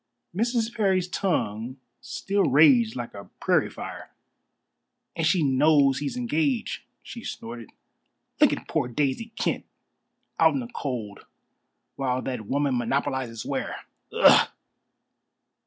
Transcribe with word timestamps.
Mrs. 0.35 0.75
Parry's 0.75 1.07
tongue 1.07 1.77
still 1.99 2.45
raged 2.45 2.95
like 2.95 3.13
a 3.13 3.29
prairie 3.39 3.69
fire. 3.69 4.09
"And 5.15 5.27
she 5.27 5.43
knows 5.43 5.99
he's 5.99 6.17
engaged," 6.17 6.81
she 7.03 7.23
snorted. 7.23 7.69
"Look 8.39 8.51
at 8.51 8.67
poor 8.67 8.87
Daisy 8.87 9.31
Kent 9.37 9.65
out 10.39 10.55
in 10.55 10.59
the 10.59 10.69
cold, 10.73 11.27
while 11.97 12.19
that 12.23 12.47
woman 12.47 12.79
monopolizes 12.79 13.45
Ware! 13.45 13.75
Ugh!" 14.11 14.49